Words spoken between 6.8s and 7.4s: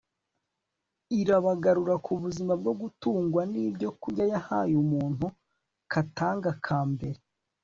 mbere